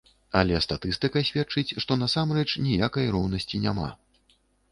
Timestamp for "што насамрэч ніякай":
1.83-3.05